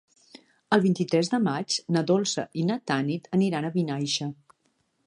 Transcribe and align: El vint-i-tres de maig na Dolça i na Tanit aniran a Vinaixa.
El 0.77 0.81
vint-i-tres 0.85 1.29
de 1.33 1.39
maig 1.49 1.75
na 1.97 2.03
Dolça 2.13 2.47
i 2.63 2.67
na 2.71 2.79
Tanit 2.93 3.31
aniran 3.39 3.71
a 3.71 3.73
Vinaixa. 3.79 4.35